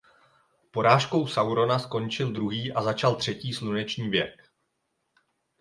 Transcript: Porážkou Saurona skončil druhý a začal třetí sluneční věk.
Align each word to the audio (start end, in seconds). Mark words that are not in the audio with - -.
Porážkou 0.73 1.27
Saurona 1.29 1.77
skončil 1.79 2.31
druhý 2.33 2.73
a 2.73 2.81
začal 2.81 3.15
třetí 3.15 3.53
sluneční 3.53 4.09
věk. 4.09 4.49